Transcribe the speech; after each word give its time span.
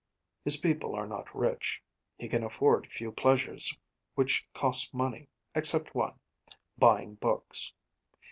His 0.43 0.57
people 0.57 0.95
are 0.95 1.05
not 1.05 1.27
rich; 1.35 1.83
he 2.17 2.27
can 2.27 2.43
afford 2.43 2.87
few 2.87 3.11
pleasures 3.11 3.77
which 4.15 4.47
cost 4.51 4.95
money, 4.95 5.27
except 5.53 5.93
one 5.93 6.19
buying 6.79 7.13
books. 7.13 7.73